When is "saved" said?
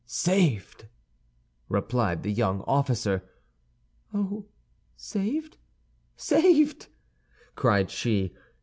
0.07-0.87, 4.95-5.57, 6.15-6.87